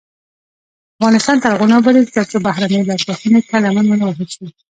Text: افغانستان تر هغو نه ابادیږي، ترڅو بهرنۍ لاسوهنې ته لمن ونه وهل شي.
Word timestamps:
افغانستان 0.97 1.37
تر 1.41 1.49
هغو 1.53 1.65
نه 1.71 1.75
ابادیږي، 1.79 2.11
ترڅو 2.17 2.37
بهرنۍ 2.47 2.79
لاسوهنې 2.87 3.41
ته 3.49 3.55
لمن 3.63 3.85
ونه 3.87 4.05
وهل 4.07 4.27
شي. 4.35 4.45